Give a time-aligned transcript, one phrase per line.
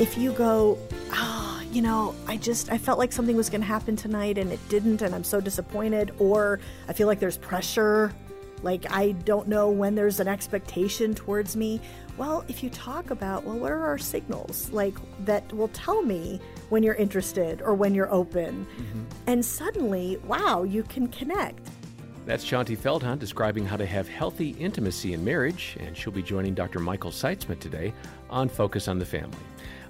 [0.00, 0.78] if you go,
[1.12, 4.38] ah, oh, you know, I just I felt like something was going to happen tonight
[4.38, 8.12] and it didn't and I'm so disappointed or I feel like there's pressure,
[8.62, 11.80] like I don't know when there's an expectation towards me.
[12.16, 14.94] Well, if you talk about, well, what are our signals like
[15.24, 16.40] that will tell me
[16.70, 18.66] when you're interested or when you're open?
[18.76, 19.02] Mm-hmm.
[19.26, 21.68] And suddenly, wow, you can connect.
[22.26, 26.54] That's Shaunti Feldhahn describing how to have healthy intimacy in marriage, and she'll be joining
[26.54, 26.78] Dr.
[26.78, 27.92] Michael Sytsma today
[28.30, 29.36] on Focus on the Family.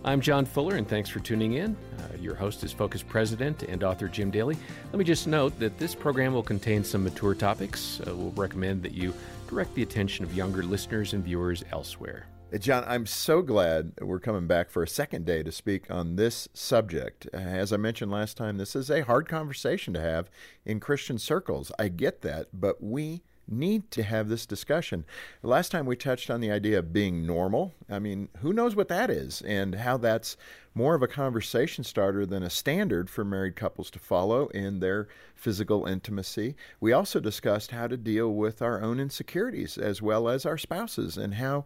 [0.06, 1.74] I'm John Fuller, and thanks for tuning in.
[1.98, 4.54] Uh, your host is Focus President and author Jim Daly.
[4.92, 8.00] Let me just note that this program will contain some mature topics.
[8.00, 9.14] Uh, we'll recommend that you
[9.48, 12.26] direct the attention of younger listeners and viewers elsewhere.
[12.58, 16.48] John, I'm so glad we're coming back for a second day to speak on this
[16.52, 17.26] subject.
[17.32, 20.28] As I mentioned last time, this is a hard conversation to have
[20.66, 21.72] in Christian circles.
[21.78, 25.04] I get that, but we need to have this discussion.
[25.42, 27.74] Last time we touched on the idea of being normal.
[27.90, 30.36] I mean, who knows what that is and how that's
[30.74, 35.08] more of a conversation starter than a standard for married couples to follow in their
[35.34, 36.56] physical intimacy.
[36.80, 41.16] We also discussed how to deal with our own insecurities as well as our spouses
[41.16, 41.64] and how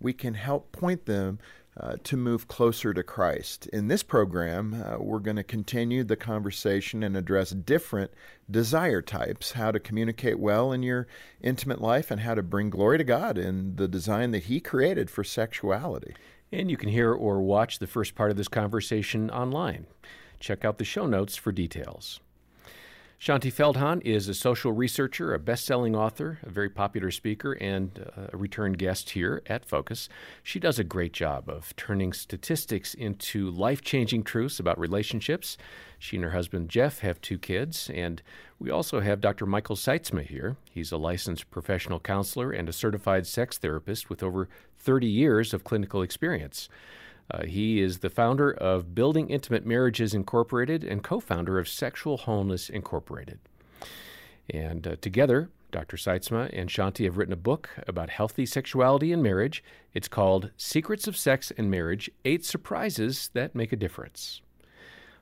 [0.00, 1.38] we can help point them
[1.78, 3.66] uh, to move closer to Christ.
[3.66, 8.12] In this program, uh, we're going to continue the conversation and address different
[8.50, 11.06] desire types, how to communicate well in your
[11.42, 15.10] intimate life, and how to bring glory to God in the design that He created
[15.10, 16.14] for sexuality.
[16.50, 19.86] And you can hear or watch the first part of this conversation online.
[20.40, 22.20] Check out the show notes for details.
[23.18, 28.10] Shaunti Feldhahn is a social researcher, a best selling author, a very popular speaker, and
[28.14, 30.10] uh, a return guest here at Focus.
[30.42, 35.56] She does a great job of turning statistics into life changing truths about relationships.
[35.98, 38.20] She and her husband Jeff have two kids, and
[38.58, 39.46] we also have Dr.
[39.46, 40.58] Michael Sytsma here.
[40.70, 44.46] He's a licensed professional counselor and a certified sex therapist with over
[44.78, 46.68] 30 years of clinical experience.
[47.30, 52.18] Uh, he is the founder of Building Intimate Marriages Incorporated and co founder of Sexual
[52.18, 53.38] Wholeness Incorporated.
[54.48, 55.96] And uh, together, Dr.
[55.96, 59.62] Sytsma and Shaunti have written a book about healthy sexuality and marriage.
[59.92, 64.40] It's called Secrets of Sex and Marriage Eight Surprises That Make a Difference.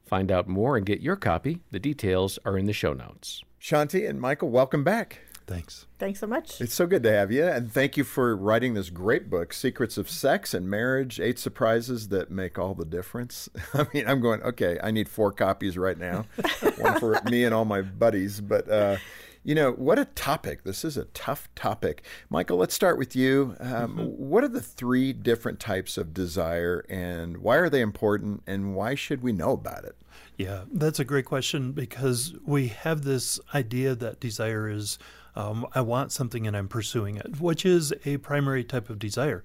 [0.04, 1.60] Find out more and get your copy.
[1.70, 3.42] The details are in the show notes.
[3.60, 5.22] Shaunti and Michael, welcome back.
[5.46, 5.86] Thanks.
[5.98, 6.60] Thanks so much.
[6.60, 7.44] It's so good to have you.
[7.44, 12.08] And thank you for writing this great book, Secrets of Sex and Marriage Eight Surprises
[12.08, 13.48] That Make All the Difference.
[13.74, 16.26] I mean, I'm going, okay, I need four copies right now,
[16.78, 18.40] one for me and all my buddies.
[18.40, 18.96] But, uh,
[19.42, 20.64] you know, what a topic.
[20.64, 22.02] This is a tough topic.
[22.30, 23.54] Michael, let's start with you.
[23.60, 24.04] Um, mm-hmm.
[24.04, 28.94] What are the three different types of desire and why are they important and why
[28.94, 29.96] should we know about it?
[30.36, 34.98] Yeah, that's a great question because we have this idea that desire is
[35.36, 39.42] um, I want something and I'm pursuing it, which is a primary type of desire.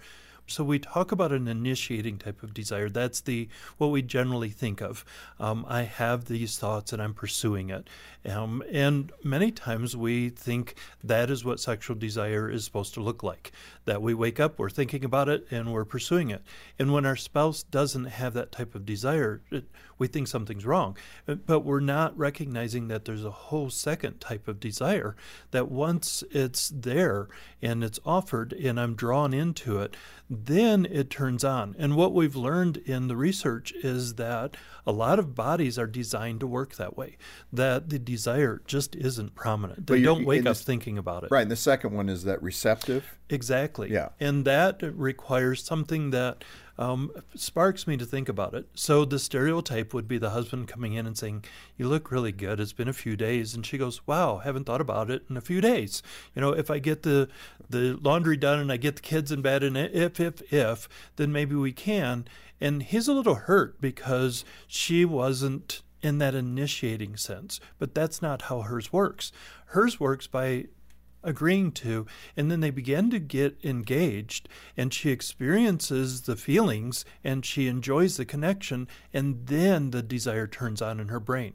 [0.50, 2.90] So we talk about an initiating type of desire.
[2.90, 5.06] That's the what we generally think of.
[5.40, 7.88] Um, I have these thoughts and I'm pursuing it.
[8.28, 13.24] Um, and many times we think that is what sexual desire is supposed to look
[13.24, 13.52] like.
[13.86, 16.44] That we wake up, we're thinking about it, and we're pursuing it.
[16.78, 19.66] And when our spouse doesn't have that type of desire, it,
[19.98, 20.98] we think something's wrong.
[21.28, 25.16] Uh, but we're not recognizing that there's a whole second type of desire
[25.52, 27.28] that once it's there
[27.62, 29.96] and it's offered and I'm drawn into it,
[30.30, 31.76] then it turns on.
[31.80, 36.40] And what we've learned in the research is that a lot of bodies are designed
[36.42, 37.18] to work that way,
[37.52, 39.88] that the desire just isn't prominent.
[39.88, 41.32] They don't wake up thinking about it.
[41.32, 41.42] Right.
[41.42, 43.18] And the second one is that receptive.
[43.30, 43.92] Exactly.
[43.92, 44.10] Yeah.
[44.20, 46.44] And that requires something that
[46.80, 48.66] um, sparks me to think about it.
[48.74, 51.44] So the stereotype would be the husband coming in and saying,
[51.78, 52.60] "You look really good.
[52.60, 55.42] It's been a few days," and she goes, "Wow, haven't thought about it in a
[55.42, 56.02] few days."
[56.34, 57.28] You know, if I get the
[57.70, 61.34] the laundry done and I get the kids in bed, and if if if, then
[61.34, 62.26] maybe we can.
[62.62, 68.44] And he's a little hurt because she wasn't in that initiating sense, but that's not
[68.44, 69.34] how hers works.
[69.68, 70.68] Hers works by
[71.24, 72.06] agreeing to.
[72.36, 78.18] And then they begin to get engaged, and she experiences the feelings and she enjoys
[78.18, 81.54] the connection, and then the desire turns on in her brain.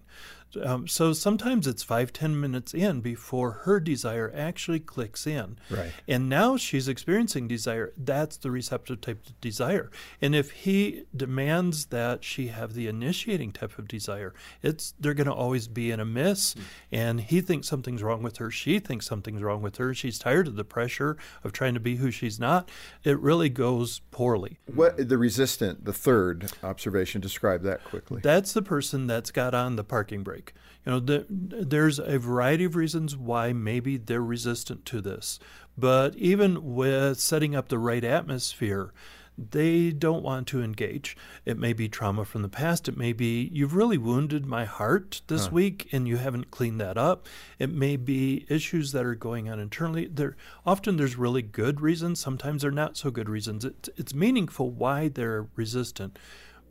[0.62, 5.58] Um, so sometimes it's five, ten minutes in before her desire actually clicks in.
[5.70, 5.92] Right.
[6.06, 7.92] And now she's experiencing desire.
[7.96, 9.90] That's the receptive type of desire.
[10.20, 15.26] And if he demands that she have the initiating type of desire, it's they're going
[15.26, 16.54] to always be in a miss.
[16.54, 16.60] Mm.
[16.92, 18.50] And he thinks something's wrong with her.
[18.50, 19.94] She thinks something's wrong with her.
[19.94, 22.68] She's tired of the pressure of trying to be who she's not.
[23.02, 24.58] It really goes poorly.
[24.72, 28.20] What the resistant, the third observation, describe that quickly.
[28.22, 30.43] That's the person that's got on the parking brake.
[30.84, 35.38] You know, the, there's a variety of reasons why maybe they're resistant to this.
[35.78, 38.92] But even with setting up the right atmosphere,
[39.36, 41.16] they don't want to engage.
[41.44, 42.88] It may be trauma from the past.
[42.88, 46.96] It may be you've really wounded my heart this week and you haven't cleaned that
[46.96, 47.26] up.
[47.58, 50.06] It may be issues that are going on internally.
[50.06, 52.20] There often there's really good reasons.
[52.20, 53.64] Sometimes they're not so good reasons.
[53.64, 56.16] It, it's meaningful why they're resistant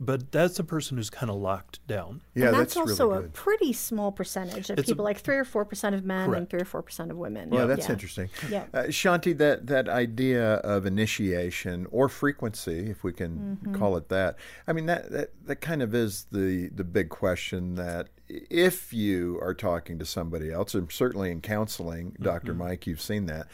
[0.04, 2.22] but that's a person who's kind of locked down.
[2.34, 5.18] Yeah, and that's, that's also really a pretty small percentage of It's a- people, like
[5.20, 7.52] three or four percent of men and three or four percent of women.
[7.52, 7.92] Yeah, that's Yeah.
[7.92, 8.28] interesting.
[8.50, 8.64] Yeah.
[8.72, 13.74] Uh, Shaunti, that, that idea of initiation or frequency, if we can Mm-hmm.
[13.74, 14.36] call it that,
[14.66, 19.38] I mean, that, that, that kind of is the, the big question that if you
[19.42, 22.52] are talking to somebody else, and certainly in counseling, Dr.
[22.52, 22.58] Mm-hmm.
[22.62, 23.46] Mike, you've seen that.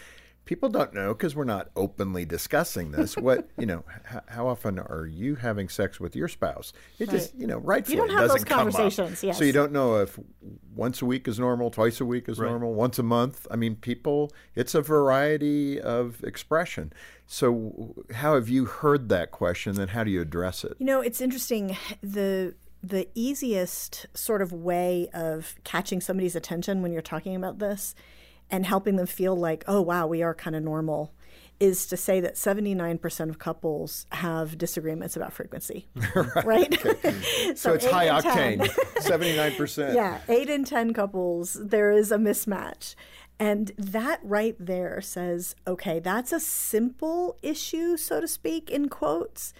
[0.51, 3.17] People don't know because we're not openly discussing this.
[3.17, 3.85] What you know?
[4.13, 6.73] H- how often are you having sex with your spouse?
[6.99, 8.73] It just you know, rightfully don't have those doesn't come up.
[8.75, 9.39] conversations, yes.
[9.39, 10.19] So you don't know if
[10.75, 12.49] once a week is normal, twice a week is Right.
[12.51, 13.47] normal, once a month.
[13.49, 16.93] I mean, people, it's a variety of expression.
[17.29, 20.73] So, how have you heard that question, and how do you address it?
[20.81, 21.77] You know, it's interesting.
[22.03, 27.95] The the easiest sort of way of catching somebody's attention when you're talking about this
[28.51, 31.13] and helping them feel like, oh wow, we are kind of normal,
[31.59, 35.89] is to say that 79% of couples have disagreements about frequency.
[36.45, 36.77] right?
[37.55, 38.69] So, it's high octane,
[39.01, 39.95] seventy nine percent.
[39.95, 42.95] Yeah, eight in 10 couples, there is a mismatch.
[43.39, 49.53] And that right there says, okay, that's a simple issue, so to speak, in quotes.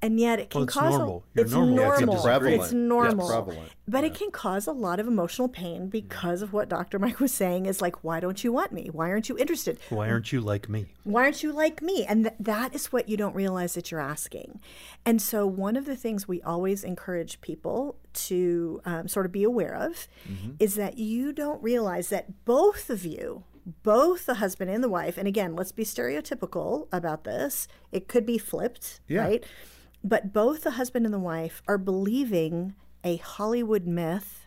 [0.00, 1.24] And yet it can Well, it's cause normal.
[1.36, 1.74] a it's normal.
[1.76, 2.22] Yeah, it's normal.
[2.22, 2.62] prevalent.
[2.62, 3.26] It's Yeah, normal.
[3.28, 3.72] prevalent.
[3.88, 6.98] But it can cause a lot of emotional pain because of what Dr.
[7.00, 8.90] Mike was saying is like, why don't you want me?
[8.92, 9.80] Why aren't you interested?
[9.90, 10.86] Why aren't you like me?
[11.02, 12.04] why aren't you like me?
[12.04, 14.60] And th- that is what you don't realize that you're asking.
[15.04, 17.96] And so, one of the things we always encourage people
[18.28, 20.06] to um, sort of be aware of
[20.60, 23.42] is that you don't realize that both of you,
[23.82, 28.26] both the husband and the wife, and again, let's be stereotypical about this, it could
[28.26, 29.22] be flipped, Yeah.
[29.22, 29.44] right?
[30.02, 32.74] But both the husband and the wife are believing
[33.04, 34.46] a Hollywood myth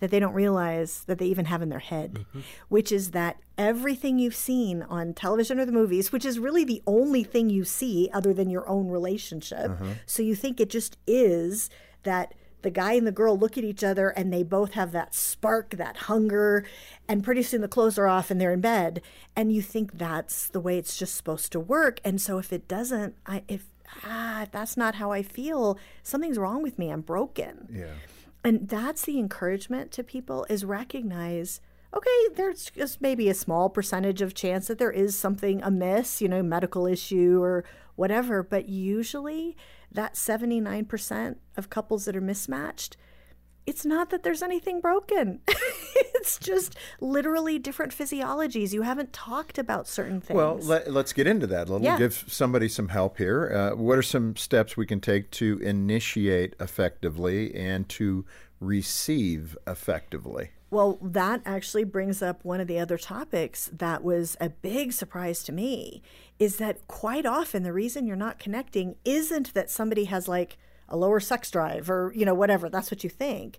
[0.00, 2.40] that they don't realize that they even have in their head, mm-hmm.
[2.68, 6.82] which is that everything you've seen on television or the movies, which is really the
[6.86, 9.70] only thing you see other than your own relationship.
[9.70, 9.92] Mm-hmm.
[10.04, 11.70] So you think it just is
[12.02, 15.14] that the guy and the girl look at each other and they both have that
[15.14, 16.66] spark, that hunger,
[17.06, 19.00] and pretty soon the clothes are off and they're in bed.
[19.36, 22.00] And you think that's the way it's just supposed to work.
[22.04, 23.66] And so if it doesn't, I, if
[24.04, 26.90] ah, that's not how I feel, something's wrong with me.
[26.90, 27.68] I'm broken.
[27.72, 27.94] Yeah.
[28.42, 31.60] And that's the encouragement to people is recognize,
[31.94, 36.28] okay, there's just maybe a small percentage of chance that there is something amiss, you
[36.28, 37.64] know, medical issue or
[37.96, 39.56] whatever, but usually
[39.90, 42.96] that 79% of couples that are mismatched,
[43.66, 45.40] it's not that there's anything broken.
[45.48, 48.72] it's just literally different physiologies.
[48.72, 50.36] You haven't talked about certain things.
[50.36, 51.84] Well, let, us get into that a little.
[51.84, 51.98] Yeah.
[51.98, 53.52] Give somebody some help here.
[53.52, 58.24] Uh, what are some steps we can take to initiate effectively and to
[58.60, 60.50] receive effectively?
[60.70, 65.44] Well, that actually brings up one of the other topics that was a big surprise
[65.44, 66.02] to me
[66.38, 70.58] is that quite often the reason you're not connecting isn't that somebody has like
[70.88, 72.68] a lower sex drive or, you know, whatever.
[72.68, 73.58] That's what you think.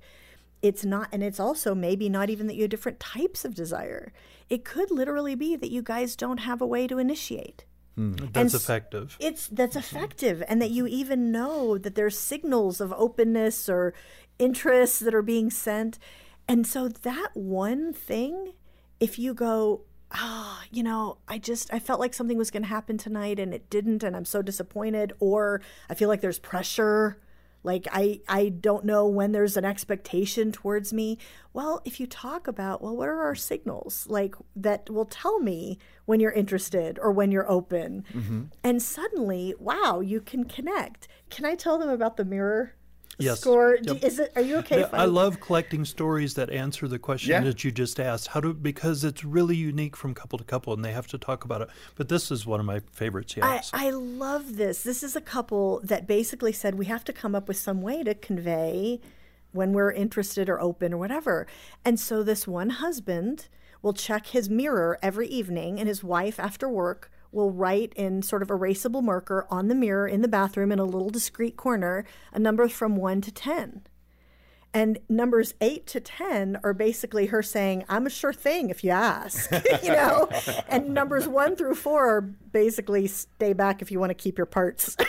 [0.62, 4.12] It's not, and it's also maybe not even that you have different types of desire.
[4.50, 7.66] It could literally be that you guys don't have a way to initiate.
[7.98, 9.16] That's s- effective.
[9.20, 13.94] It's that's effective, and that you even know that there's signals of openness or
[14.38, 15.98] interests that are being sent.
[16.48, 18.54] And so that one thing,
[19.00, 22.70] if you go, ah, you know, I just I felt like something was going to
[22.70, 27.18] happen tonight and it didn't, and I'm so disappointed, or I feel like there's pressure.
[27.66, 31.18] Like I, I don't know when there's an expectation towards me.
[31.52, 35.80] Well, if you talk about, well, what are our signals like that will tell me
[36.06, 38.44] when you're interested or when you're open, mm-hmm.
[38.64, 41.08] and suddenly, wow, you can connect.
[41.30, 42.76] Can I tell them about the mirror
[43.18, 43.42] Yes.
[43.42, 43.78] score?
[43.82, 44.04] Yep.
[44.04, 44.32] Is it?
[44.36, 44.82] Are you okay?
[44.82, 47.42] Yeah, I love collecting stories that answer the question Yeah.
[47.42, 48.28] that you just asked.
[48.28, 51.44] How do because it's really unique from couple to couple, and they have to talk
[51.46, 51.70] about it.
[51.96, 53.36] But this is one of my favorites.
[53.42, 53.72] I, Yes.
[53.74, 54.84] I love this.
[54.84, 58.04] This is a couple that basically said we have to come up with some way
[58.04, 59.00] to convey
[59.52, 61.48] when we're interested or open or whatever.
[61.86, 63.48] And so this one husband
[63.82, 68.42] will check his mirror every evening, and his wife after work will write in sort
[68.42, 72.40] of erasable marker on the mirror in the bathroom in a little discreet corner a
[72.40, 73.84] number from one to 10.
[74.76, 78.92] And numbers eight to 10 are basically her saying, I'm a sure thing if you
[78.92, 79.50] ask,
[79.84, 80.28] you know?
[80.68, 84.46] and numbers one through four are basically stay back if you want to keep your
[84.46, 84.98] parts.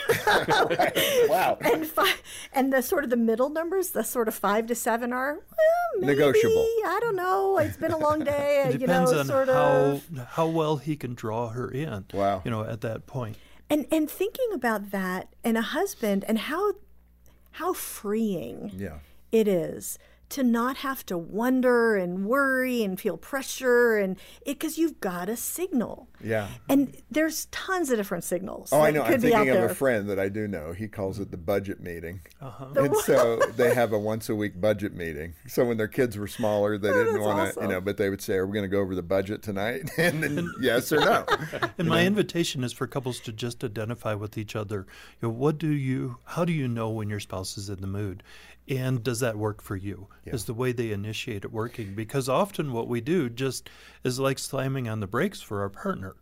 [1.28, 1.58] Wow.
[1.60, 5.12] and five, and the sort of the middle numbers, the sort of five to seven
[5.12, 6.66] are, well, maybe, Negotiable.
[6.86, 7.58] I don't know.
[7.58, 10.08] It's been a long day, it you know, depends on sort how of.
[10.30, 12.06] how well he can draw her in.
[12.12, 12.42] Wow.
[12.44, 13.36] You know, at that point.
[13.68, 16.74] And and thinking about that and a husband and how
[17.52, 18.98] how freeing Yeah.
[19.32, 24.78] It is to not have to wonder and worry and feel pressure and it because
[24.78, 26.08] you've got a signal.
[26.26, 26.48] Yeah.
[26.68, 28.72] And there's tons of different signals.
[28.72, 29.04] Oh, I know.
[29.04, 30.72] Could I'm be thinking of a friend that I do know.
[30.72, 32.20] He calls it the budget meeting.
[32.40, 32.66] Uh-huh.
[32.74, 35.34] And so they have a once a week budget meeting.
[35.46, 37.62] So when their kids were smaller, they didn't want to, awesome.
[37.62, 39.90] you know, but they would say, Are we going to go over the budget tonight?
[40.06, 41.24] And then yes or no.
[41.78, 44.86] And my invitation is for couples to just identify with each other.
[45.20, 46.18] You know, what do you?
[46.24, 48.22] How do you know when your spouse is in the mood?
[48.68, 50.08] And does that work for you?
[50.24, 51.94] Is the way they initiate it working?
[51.94, 53.70] Because often what we do just
[54.02, 56.15] is like slamming on the brakes for our partner.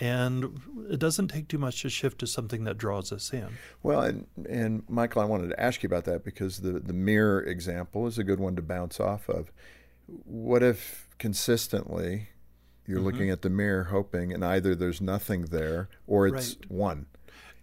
[0.00, 3.48] And it doesn't take too much to shift to something that draws us in.
[3.82, 7.40] Well, and, and Michael, I wanted to ask you about that because the, the mirror
[7.42, 9.52] example is a good one to bounce off of.
[10.06, 12.28] What if consistently
[12.86, 13.06] you're Mm-hmm.
[13.06, 16.70] looking at the mirror hoping and either there's nothing there or it's Right.
[16.70, 17.06] one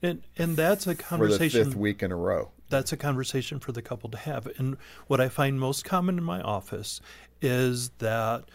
[0.01, 1.50] And and that's a conversation.
[1.50, 2.51] for the fifth week in a row?
[2.69, 4.45] that's a conversation for the couple to have.
[4.59, 7.01] And what I find most common in my office
[7.41, 8.45] is that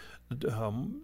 [0.48, 1.02] um,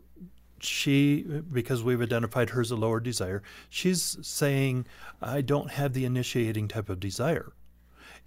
[0.63, 4.87] she, because we've identified her as a lower desire, she's saying,
[5.21, 7.53] I don't have the initiating type of desire.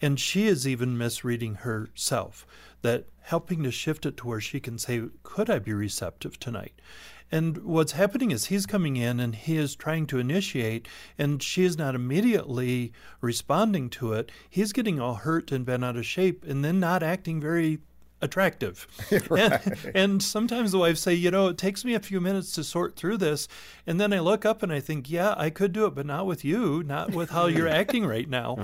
[0.02, 2.46] And she is even misreading herself,
[2.82, 6.74] that helping to shift it to where she can say, Could I be receptive tonight?
[7.32, 10.88] And what's happening is he's coming in and he is trying to initiate,
[11.18, 14.32] and she is not immediately responding to it.
[14.50, 17.80] He's getting all hurt and bent out of shape, and then not acting very
[18.24, 18.88] attractive.
[19.30, 22.64] and, and sometimes the wives say, you know, it takes me a few minutes to
[22.64, 23.48] sort through this.
[23.86, 26.26] And then I look up and I think, yeah, I could do it, but not
[26.26, 28.58] with you, not with how you're acting right now.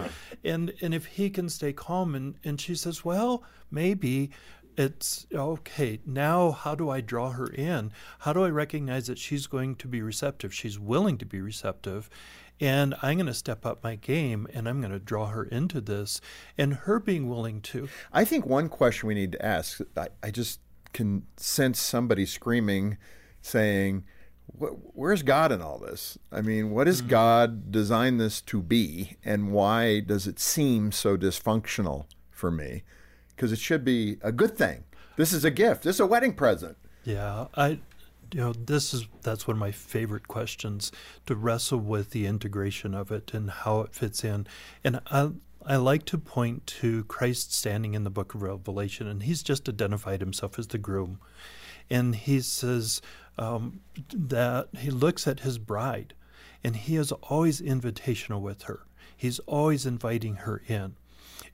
[0.44, 4.32] And and if he can stay calm and, and she says, Well, maybe
[4.78, 6.00] it's okay.
[6.06, 7.92] Now, how do I draw her in?
[8.20, 10.54] How do I recognize that she's going to be receptive?
[10.54, 12.10] She's willing to be receptive.
[12.62, 15.80] And I'm going to step up my game and I'm going to draw her into
[15.80, 16.20] this.
[16.58, 17.88] And her being willing to.
[18.12, 20.60] I think one question we need to ask, I, I just
[20.94, 22.98] can sense somebody screaming,
[23.42, 24.04] saying,
[24.52, 26.18] Where's God in all this?
[26.32, 27.12] I mean, what does mm-hmm.
[27.12, 32.84] God design this to be, and why does it seem so dysfunctional for me?
[33.30, 34.86] Because it should be a good thing.
[35.18, 35.84] This is a gift.
[35.84, 36.78] This is a wedding present.
[37.04, 37.80] Yeah, I,
[38.34, 40.92] you know, this is that's one of my favorite questions
[41.26, 44.48] to wrestle with the integration of it and how it fits in.
[44.84, 45.32] And I,
[45.66, 49.68] I like to point to Christ standing in the book of Revelation, and he's just
[49.68, 51.20] identified himself as the groom,
[51.90, 53.02] and he says
[53.38, 53.82] um,
[54.14, 56.14] that he looks at his bride,
[56.64, 58.86] and he is always invitational with her.
[59.16, 60.96] He's always inviting her in.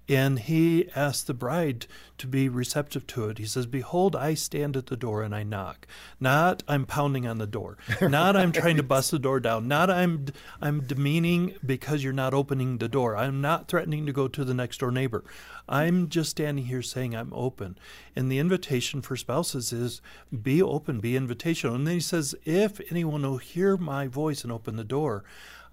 [0.08, 1.88] And he asked the bride
[2.20, 3.40] to be receptive to it.
[3.40, 5.88] He says, Behold, I stand at the door and I knock.
[6.20, 7.78] Not I'm pounding on the door.
[8.02, 9.68] Not I'm trying to bust the door down.
[9.68, 10.28] Not I'm
[10.62, 13.18] I'm demeaning because you're not opening the door.
[13.18, 15.24] I'm not threatening to go to the next door neighbor.
[15.68, 17.78] I'm just standing here saying I'm open.
[18.16, 20.02] And the invitation for spouses is
[20.44, 21.76] be open, be invitational.
[21.76, 25.24] And then he says, If anyone will hear my voice and open the door,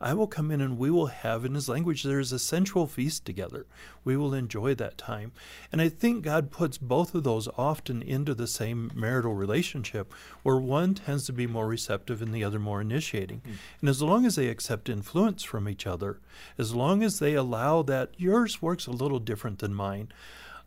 [0.03, 2.89] I will come in and we will have, in his language, there is a sensual
[2.89, 3.67] feast together.
[4.03, 5.33] We will enjoy that time.
[5.71, 10.13] And I think God puts both of those often into the same marital relationship,
[10.43, 13.41] where one tends to be more receptive and the other more initiating.
[13.41, 13.53] Hmm.
[13.81, 16.21] And as long as they accept influence from each other,
[16.57, 20.13] as long as they allow that yours works a little different than mine,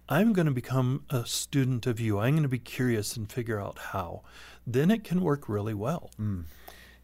[0.08, 2.20] I'm going to become a student of you.
[2.20, 4.22] I'm going to be curious and figure out how.
[4.68, 6.12] Then it can work really well.
[6.18, 6.42] Hmm.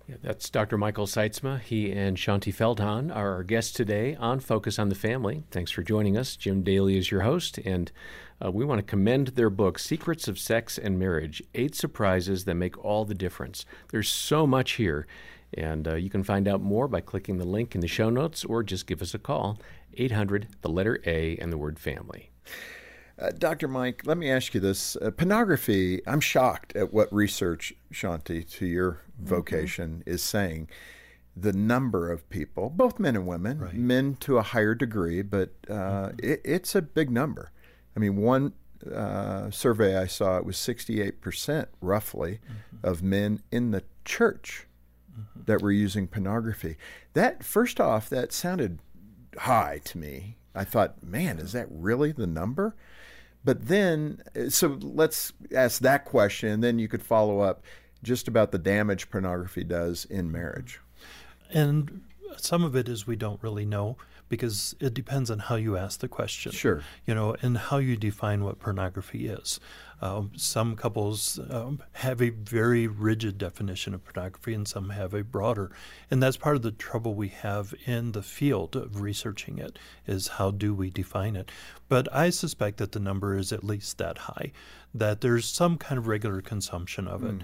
[0.08, 0.77] Yeah, that's Dr.
[0.77, 1.60] Michael Sytsma.
[1.62, 5.43] He and Shaunti Feldhahn are our guests today on Focus on the Family.
[5.51, 6.36] Thanks for joining us.
[6.36, 7.91] Jim Daly is your host, and
[8.43, 12.55] uh, we want to commend their book, Secrets of Sex and Marriage Eight Surprises That
[12.55, 13.65] Make All the Difference.
[13.91, 15.08] There's so much here,
[15.53, 18.43] and uh, you can find out more by clicking the link in the show notes
[18.43, 19.60] or just give us a call
[19.93, 22.31] 800, the letter A, and the word family.
[23.20, 23.67] Uh, Dr.
[23.67, 24.96] Mike, let me ask you this.
[24.96, 29.36] Uh, pornography, I'm shocked at what research, Shaunti, to your Mm-hmm.
[29.36, 30.70] vocation is saying.
[31.34, 35.74] The number of people, both men and women, men to a higher degree, but uh,
[35.74, 36.20] mm-hmm.
[36.22, 37.51] it, it's a big number.
[37.96, 38.51] I mean, one
[38.94, 42.86] uh, survey I saw, it was 68% roughly mm-hmm.
[42.86, 44.68] of men in the church
[45.36, 46.78] that were using pornography.
[47.13, 48.80] That, first off, that sounded
[49.38, 50.38] high to me.
[50.54, 52.75] I thought, man, is that really the number?
[53.44, 57.63] But then, uh, so let's ask that question, and then you could follow up
[58.03, 60.79] just about the damage pornography does in marriage.
[61.51, 62.01] And
[62.38, 63.98] some of it is we don't really know,
[64.29, 66.53] because it depends on how you ask the question.
[66.53, 66.81] Sure.
[67.05, 69.60] You know, and how you define what pornography is.
[70.01, 75.24] Um, some couples um, have a very rigid definition of pornography, and some have a
[75.25, 75.70] broader.
[76.10, 79.77] And that's part of the trouble we have in the field of researching it
[80.08, 81.51] is how do we define it.
[81.89, 84.53] But I suspect that the number is at least that high,
[84.96, 87.39] that there's some kind of regular consumption of it.
[87.39, 87.43] Mm.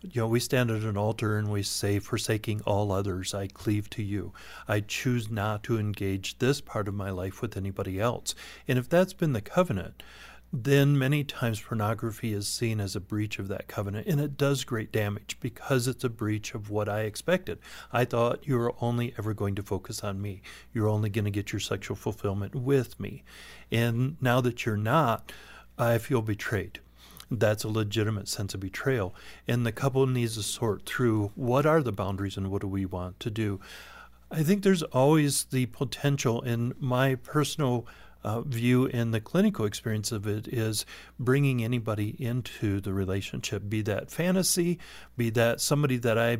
[0.00, 3.90] You know, we stand at an altar and we say, Forsaking all others, I cleave
[3.90, 4.32] to you.
[4.68, 8.36] I choose not to engage this part of my life with anybody else.
[8.68, 10.04] And if that's been the covenant,
[10.52, 14.64] then many times pornography is seen as a breach of that covenant, and it does
[14.64, 17.58] great damage because it's a breach of what I expected.
[17.92, 20.40] I thought you were only ever going to focus on me,
[20.72, 23.24] you're only going to get your sexual fulfillment with me.
[23.70, 25.32] And now that you're not,
[25.76, 26.80] I feel betrayed.
[27.30, 29.14] That's a legitimate sense of betrayal.
[29.46, 32.86] And the couple needs to sort through what are the boundaries and what do we
[32.86, 33.60] want to do.
[34.30, 37.86] I think there's always the potential in my personal
[38.24, 40.84] uh, view in the clinical experience of it is
[41.18, 44.78] bringing anybody into the relationship, be that fantasy,
[45.16, 46.38] be that somebody that I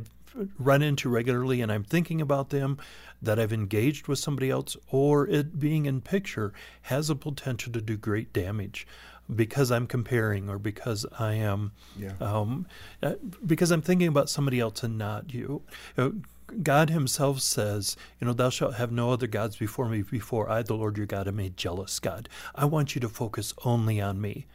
[0.58, 2.78] run into regularly and I'm thinking about them,
[3.22, 6.52] that I've engaged with somebody else, or it being in picture
[6.82, 8.86] has a potential to do great damage
[9.34, 12.12] because I'm comparing or because I am, Yeah.
[12.20, 12.66] um,
[13.02, 13.14] uh,
[13.46, 15.62] because I'm thinking about somebody else and not you.
[15.96, 16.22] You
[16.62, 20.62] God Himself says, you know, thou shalt have no other gods before me, before I,
[20.62, 22.26] the Lord your God, am a jealous God.
[22.54, 24.46] I want you to focus only on me.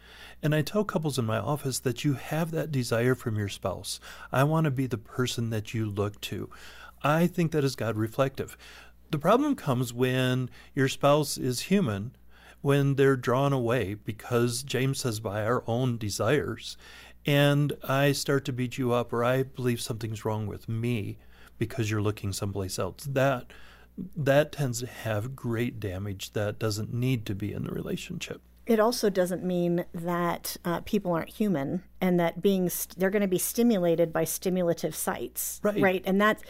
[0.41, 3.99] And I tell couples in my office that you have that desire from your spouse.
[4.31, 6.49] I want to be the person that you look to.
[7.03, 8.57] I think that is God reflective.
[9.11, 12.15] The problem comes when your spouse is human,
[12.63, 16.77] when they're drawn away, because James says, by our own desires,
[17.25, 21.17] and I start to beat you up, or I believe something's wrong with me
[21.57, 23.03] because you're looking someplace else.
[23.03, 23.51] That
[24.15, 28.41] that tends to have great damage that doesn't need to be in the relationship.
[28.65, 33.21] It also doesn't mean that uh, people aren't human and that being st- they're going
[33.21, 35.81] to be stimulated by stimulative sites, Right.
[35.81, 36.41] Right, and that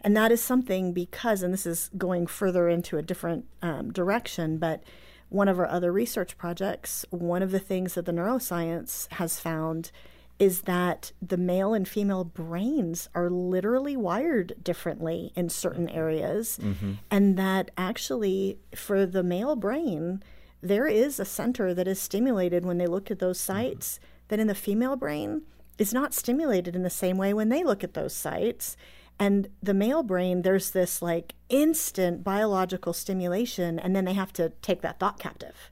[0.00, 4.58] and that is something because, and this is going further into a different um, direction,
[4.58, 4.84] but
[5.28, 9.90] one of our other research projects, one of the things that the neuroscience has found
[10.38, 15.98] is that the male and female brains are literally wired differently in certain mm-hmm.
[15.98, 16.92] areas, mm-hmm.
[17.10, 20.22] and that actually for the male brain,
[20.60, 23.52] there is a center that is stimulated when they look at those mm-hmm.
[23.52, 25.42] sites that in the female brain
[25.78, 28.76] is not stimulated in the same way when they look at those sites.
[29.18, 34.50] And the male brain, there's this like instant biological stimulation, and then they have to
[34.60, 35.70] take that thought captive.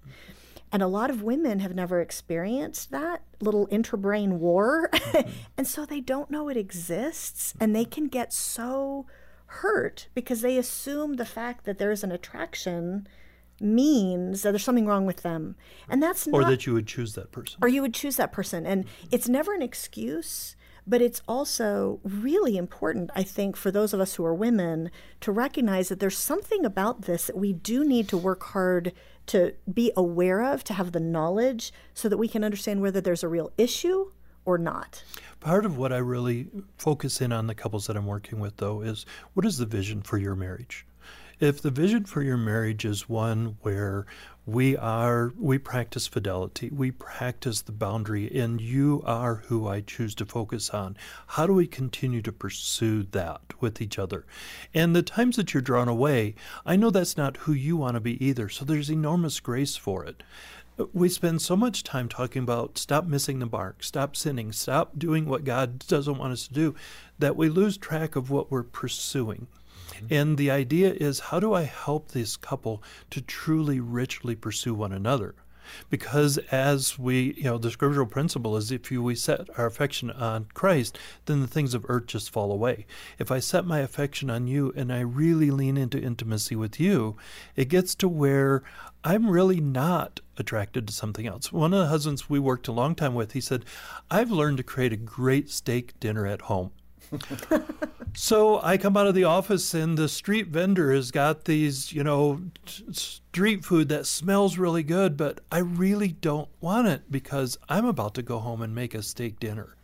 [0.72, 4.90] And a lot of women have never experienced that little intrabrain war.
[5.56, 7.54] and so they don't know it exists.
[7.60, 9.06] And they can get so
[9.46, 13.06] hurt because they assume the fact that there's an attraction
[13.60, 15.54] means that there's something wrong with them.
[15.88, 17.60] And that's not, Or that you would choose that person.
[17.62, 18.66] or you would choose that person.
[18.66, 24.00] And it's never an excuse, but it's also really important, I think, for those of
[24.00, 28.08] us who are women to recognize that there's something about this that we do need
[28.08, 28.92] to work hard
[29.26, 33.22] to be aware of, to have the knowledge so that we can understand whether there's
[33.22, 34.10] a real issue
[34.44, 35.02] or not.
[35.40, 38.82] Part of what I really focus in on the couples that I'm working with, though,
[38.82, 40.86] is what is the vision for your marriage?
[41.40, 44.06] If the vision for your marriage is one where
[44.46, 50.14] we are, we practice fidelity, we practice the boundary, and you are who I choose
[50.16, 50.96] to focus on,
[51.28, 54.26] how do we continue to pursue that with each other?
[54.74, 56.34] And the times that you're drawn away,
[56.66, 60.04] I know that's not who you want to be either, so there's enormous grace for
[60.04, 60.22] it
[60.92, 65.26] we spend so much time talking about stop missing the mark, stop sinning, stop doing
[65.26, 66.74] what God doesn't want us to do,
[67.18, 69.46] that we lose track of what we're pursuing.
[70.10, 74.92] And the idea is how do I help this couple to truly richly pursue one
[74.92, 75.34] another?
[75.90, 80.10] Because as we, you know, the scriptural principle is if you, we set our affection
[80.10, 82.86] on Christ, then the things of earth just fall away.
[83.18, 87.16] If I set my affection on you and I really lean into intimacy with you,
[87.56, 88.62] it gets to where
[89.02, 91.52] I'm really not attracted to something else.
[91.52, 93.64] One of the husbands we worked a long time with, he said,
[94.10, 96.72] I've learned to create a great steak dinner at home.
[98.14, 102.04] so I come out of the office and the street vendor has got these, you
[102.04, 107.58] know, t- street food that smells really good, but I really don't want it because
[107.68, 109.76] I'm about to go home and make a steak dinner.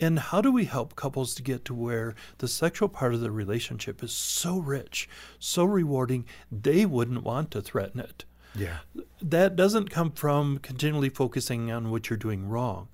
[0.00, 3.30] And how do we help couples to get to where the sexual part of the
[3.30, 8.24] relationship is so rich, so rewarding, they wouldn't want to threaten it?
[8.56, 8.78] Yeah.
[9.22, 12.88] That doesn't come from continually focusing on what you're doing wrong.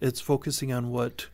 [0.00, 1.26] It's focusing on what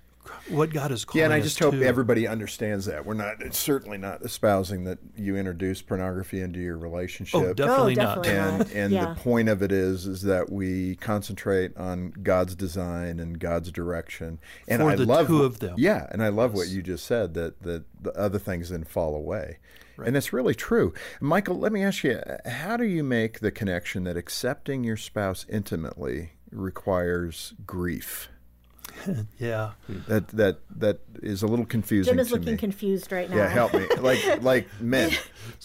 [0.49, 1.21] what God is calling.
[1.21, 1.85] Yeah, and I just hope to.
[1.85, 3.05] everybody understands that.
[3.07, 7.41] We're not it's certainly not espousing that you introduce pornography into your relationship.
[7.41, 8.23] Oh, definitely, Oh, not.
[8.23, 8.65] definitely.
[8.75, 9.15] and and Yeah.
[9.15, 14.39] the point of it is is that we concentrate on God's design and God's direction.
[14.69, 15.75] And For I the love two of them.
[15.79, 19.15] Yeah, and I love what you just said that that the other things then fall
[19.15, 19.59] away.
[20.05, 20.93] And it's really true.
[21.21, 25.47] Michael, let me ask you, how do you make the connection that accepting your spouse
[25.49, 28.29] intimately requires grief?
[29.39, 29.73] Yeah.
[30.09, 32.57] That that that is a little confusing Jim is to looking me.
[32.59, 33.37] confused right now.
[33.37, 33.87] yeah, help me.
[34.01, 35.11] Like like men.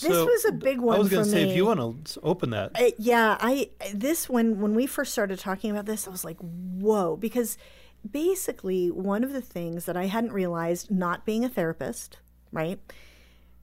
[0.02, 1.52] This was a big one I was for gonna say, me.
[1.52, 5.39] if you want to open that, Uh, yeah, I this when when we first started
[5.39, 7.58] talking about this, I was like, whoa, because
[8.10, 12.18] basically one of the things that I hadn't realized, not being a therapist,
[12.52, 12.80] right?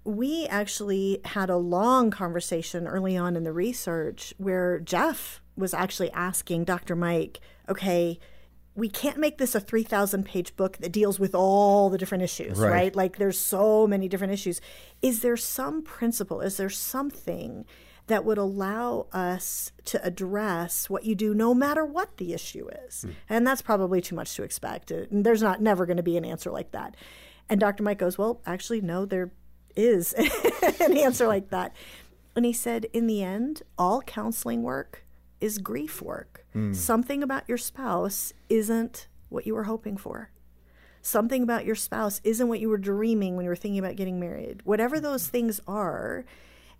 [0.04, 6.10] We actually had a long conversation early on in the research where Jeff was actually
[6.12, 6.94] asking Dr.
[6.94, 8.20] Mike, okay,
[8.76, 12.58] we can't make this a 3,000 page book that deals with all the different issues,
[12.58, 12.70] Right.
[12.70, 12.96] right?
[12.96, 14.60] Like there's so many different issues.
[15.02, 16.40] Is there some principle?
[16.42, 17.64] Is there something
[18.08, 23.04] that would allow us to address what you do no matter what the issue is?
[23.28, 24.92] And that's probably too much to expect.
[24.92, 26.96] Uh, There's not never going to be an answer like that.
[27.48, 27.82] And Dr.
[27.82, 29.32] Mike goes, Well, actually, no, there
[29.74, 30.12] is
[30.80, 31.74] an answer like that.
[32.36, 35.04] And he said, In the end, all counseling work
[35.40, 36.46] is grief work.
[36.52, 36.72] Hmm.
[36.72, 40.30] Something about your spouse isn't what you were hoping for
[41.06, 44.18] something about your spouse isn't what you were dreaming when you were thinking about getting
[44.18, 44.60] married.
[44.64, 45.04] Whatever hmm.
[45.04, 46.24] those things are,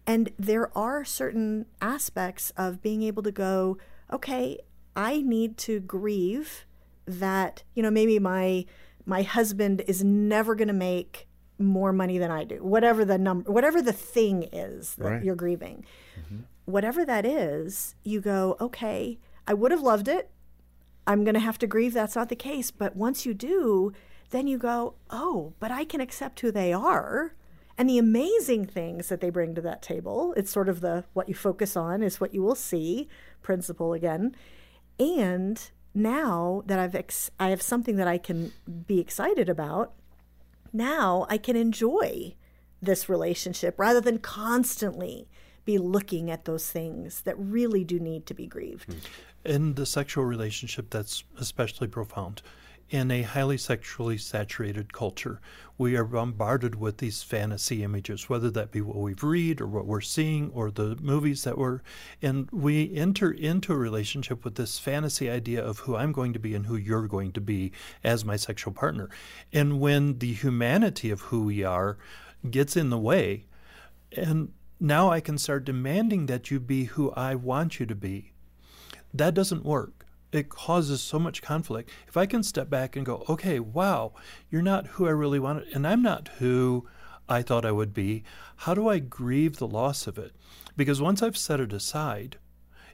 [0.06, 3.78] and there are certain aspects of being able to go,
[4.12, 4.58] okay,
[4.94, 6.66] I need to grieve
[7.06, 8.66] that, you know, maybe my
[9.08, 12.56] my husband is never going to make more money than I do.
[12.56, 15.24] Whatever the number whatever the thing is that Right.
[15.24, 15.84] you're grieving.
[16.18, 16.40] Mm-hmm.
[16.66, 20.30] Whatever that is, you go, okay, I would have loved it.
[21.06, 22.70] I'm going to have to grieve that's not the case.
[22.70, 23.92] But once you do,
[24.30, 27.34] then you go, oh, but I can accept who they are
[27.78, 30.34] and the amazing things that they bring to that table.
[30.36, 33.08] It's sort of the what you focus on is what you will see
[33.42, 34.34] principle again.
[34.98, 35.60] And
[35.94, 38.52] now that I've ex- I have something that I can
[38.86, 39.92] be excited about,
[40.72, 42.34] now I can enjoy
[42.80, 45.28] this relationship rather than constantly
[45.66, 48.94] be looking at those things that really do need to be grieved.
[49.44, 52.42] in the sexual relationship, that's especially profound.
[52.88, 55.40] In a highly sexually saturated culture,
[55.76, 59.86] we are bombarded with these fantasy images, whether that be what we've read or what
[59.86, 61.80] we're seeing or the movies that we're,
[62.22, 66.38] and we enter into a relationship with this fantasy idea of who I'm going to
[66.38, 67.72] be and who you're going to be
[68.04, 69.10] as my sexual partner.
[69.52, 71.98] And when the humanity of who we are
[72.48, 73.46] gets in the way,
[74.16, 78.32] and now I can start demanding that you be who I want you to be
[79.16, 80.04] that doesn't work.
[80.32, 81.90] It causes so much conflict.
[82.08, 84.12] If I can step back and go, okay, wow,
[84.50, 86.86] you're not who I really wanted, and I'm not who
[87.28, 88.24] I thought I would be,
[88.56, 90.32] how do I grieve the loss of it?
[90.76, 92.38] Because once I've set it aside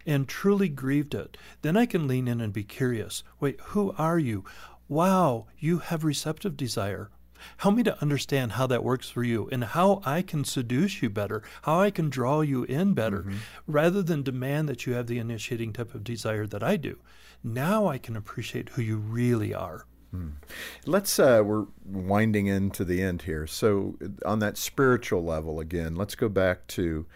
[0.07, 3.25] and truly grieved it, then I can lean in and be curious.
[3.41, 4.45] Wait, who are you?
[4.89, 7.11] Wow, you have receptive desire.
[7.59, 11.11] Help me to understand how that works for you and how I can seduce you
[11.11, 13.37] better, how I can draw you in better, mm-hmm.
[13.67, 16.99] rather than demand that you have the initiating type of desire that I do.
[17.45, 19.87] Now I can appreciate who you really are.
[20.11, 20.29] Hmm.
[20.85, 23.47] Let's uh, we're winding into the end here.
[23.47, 27.07] So on that spiritual level again, let's go back to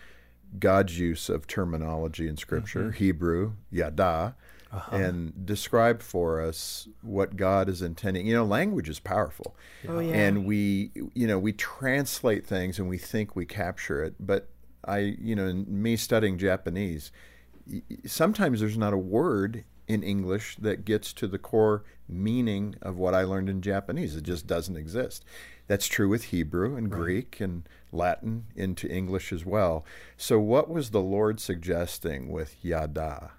[0.58, 2.98] God's use of terminology in Scripture, mm-hmm.
[2.98, 4.34] Hebrew, yada,
[4.72, 4.96] Uh-huh.
[4.96, 8.26] and describe for us what God is intending.
[8.26, 9.54] You know, language is powerful,
[9.88, 10.12] Oh, yeah.
[10.14, 14.48] and we you know we translate things and we think we capture it, but
[14.84, 17.12] I you know, in me studying Japanese,
[17.70, 22.74] y- y- sometimes there's not a word in English that gets to the core meaning
[22.82, 24.16] of what I learned in Japanese.
[24.16, 25.24] It just doesn't exist.
[25.68, 29.84] That's true with Hebrew and Greek and Latin into English as well.
[30.16, 33.30] So, what was the Lord suggesting with yada?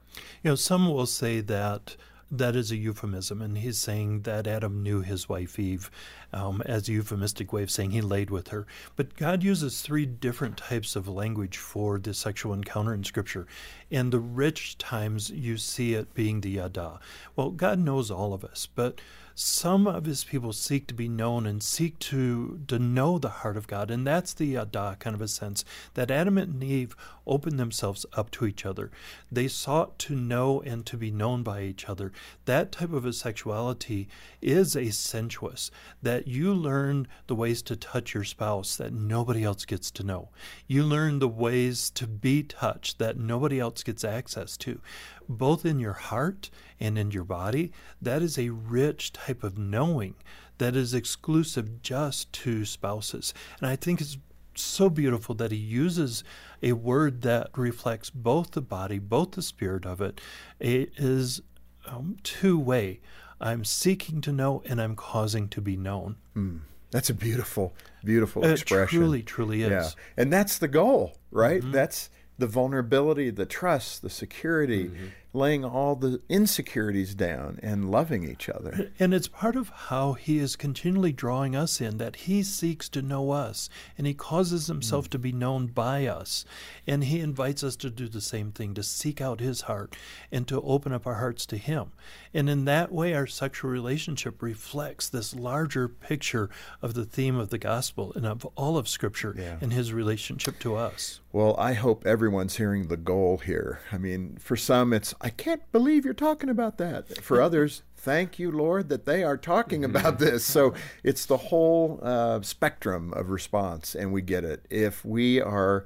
[0.44, 1.96] You know, some will say that
[2.30, 5.90] that is a euphemism, and he's saying that Adam knew his wife Eve
[6.34, 8.68] um, as a euphemistic way of saying he laid with her.
[8.96, 13.48] But God uses three different types of language for the sexual encounter in Scripture.
[13.92, 17.00] And the rich times, you see it being the yada.
[17.36, 19.00] Well, God knows all of us, but
[19.40, 23.56] some of his people seek to be known and seek to to know the heart
[23.56, 26.96] of God, and that's the uh, yada kind of a sense that Adam and Eve
[27.28, 28.90] opened themselves up to each other.
[29.32, 32.12] They sought to know and to be known by each other.
[32.46, 34.08] That type of a sexuality
[34.42, 35.70] is a sensuous
[36.02, 40.30] that you learn the ways to touch your spouse that nobody else gets to know.
[40.66, 44.82] You learn the ways to be touched that nobody else gets access to,
[45.28, 47.72] both in your heart and in your body.
[48.02, 50.16] That is a rich type of knowing
[50.58, 53.34] that is exclusive just to spouses.
[53.60, 54.18] And I think it's
[54.56, 56.24] so beautiful that he uses
[56.64, 60.20] a word that reflects both the body, both the spirit of it.
[60.60, 61.42] It is
[61.86, 63.00] um, two way.
[63.40, 66.16] I'm seeking to know and I'm causing to be known.
[66.36, 66.62] Mm.
[66.90, 68.98] That's a beautiful, beautiful it expression.
[68.98, 69.70] It truly, truly is.
[69.70, 69.90] Yeah.
[70.16, 71.62] And that's the goal, right?
[71.62, 71.72] Mm-hmm.
[71.72, 75.06] That's the vulnerability, the trust, the security, mm-hmm.
[75.34, 78.92] Laying all the insecurities down and loving each other.
[79.00, 83.02] And it's part of how he is continually drawing us in that he seeks to
[83.02, 85.12] know us and he causes himself mm.
[85.12, 86.46] to be known by us.
[86.88, 89.96] And he invites us to do the same thing, to seek out his heart
[90.32, 91.92] and to open up our hearts to him.
[92.34, 96.50] And in that way, our sexual relationship reflects this larger picture
[96.82, 99.58] of the theme of the gospel and of all of Scripture yeah.
[99.62, 101.22] and his relationship to us.
[101.32, 103.82] Well, I hope everyone's hearing the goal here.
[103.92, 107.22] I mean, for some, it's, I can't believe you're talking about that.
[107.24, 109.96] For others, thank you, Lord, that they are talking mm-hmm.
[109.96, 110.46] about this.
[110.46, 114.66] So it's the whole uh, spectrum of response, and we get it.
[114.70, 115.86] If we are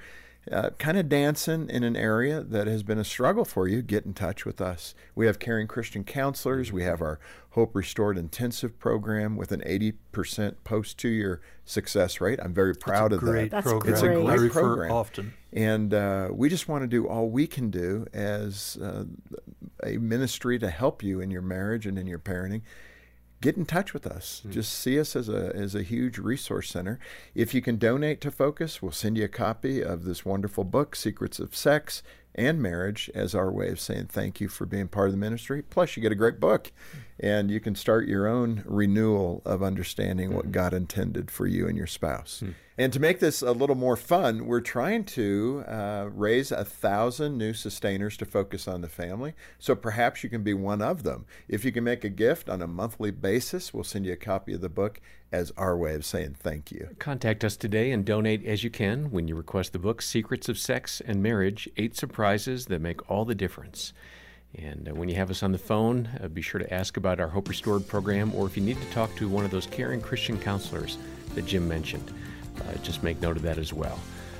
[0.51, 4.05] uh, kind of dancing in an area that has been a struggle for you, get
[4.05, 4.95] in touch with us.
[5.13, 6.71] We have caring Christian counselors.
[6.71, 7.19] We have our
[7.51, 12.39] Hope Restored intensive program with an 80% post two year success rate.
[12.41, 13.63] I'm very proud of great that.
[13.63, 13.93] Program.
[13.93, 14.91] It's a great program.
[14.91, 15.33] Often.
[15.51, 19.03] And uh, we just want to do all we can do as uh,
[19.83, 22.61] a ministry to help you in your marriage and in your parenting
[23.41, 24.43] get in touch with us.
[24.47, 24.51] Mm.
[24.51, 26.99] Just see us as a as a huge resource center.
[27.35, 30.95] If you can donate to Focus, we'll send you a copy of this wonderful book,
[30.95, 35.07] Secrets of Sex and Marriage, as our way of saying thank you for being part
[35.07, 35.61] of the ministry.
[35.61, 36.71] Plus, you get a great book,
[37.21, 40.33] and you can start your own renewal of understanding mm.
[40.33, 40.51] what.
[40.51, 42.41] God intended for you and your spouse.
[42.43, 42.55] Mm.
[42.77, 47.37] And to make this a little more fun, we're trying to uh, raise a thousand
[47.37, 49.33] new sustainers to focus on the family.
[49.59, 51.25] So perhaps you can be one of them.
[51.47, 54.53] If you can make a gift on a monthly basis, we'll send you a copy
[54.53, 54.99] of the book
[55.31, 56.89] as our way of saying thank you.
[56.97, 60.57] Contact us today and donate as you can when you request the book Secrets of
[60.57, 63.93] Sex and Marriage Eight Surprises That Make All the Difference.
[64.55, 67.19] And uh, when you have us on the phone, uh, be sure to ask about
[67.19, 70.01] our Hope Restored program or if you need to talk to one of those caring
[70.01, 70.97] Christian counselors
[71.35, 72.13] that Jim mentioned
[72.59, 73.99] uh, just make note of that as well.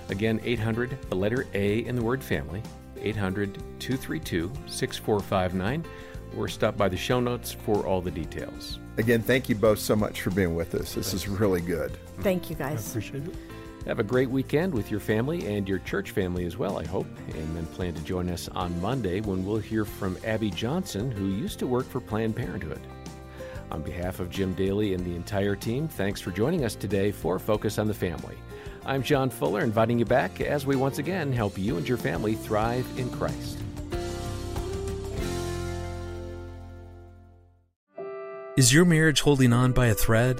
[0.10, 2.62] Again, 800, the letter A in the word family,
[3.00, 5.86] 800 232 6459,
[6.38, 8.80] or stop by the show notes for all the details.
[8.97, 10.93] Again, thank you both so much for being with us.
[10.93, 11.13] This Thanks.
[11.13, 11.97] is really good.
[12.19, 12.88] Thank you, guys.
[12.88, 13.36] I appreciate it.
[13.87, 17.07] Have a great weekend with your family and your church family as well, I hope.
[17.33, 21.25] And then plan to join us on Monday when we'll hear from Abby Johnson, who
[21.29, 22.79] used to work for Planned Parenthood.
[23.71, 27.39] On behalf of Jim Daly and the entire team, thanks for joining us today for
[27.39, 28.35] Focus on the Family.
[28.85, 32.35] I'm John Fuller, inviting you back as we once again help you and your family
[32.35, 33.57] thrive in Christ.
[38.57, 40.39] Is your marriage holding on by a thread?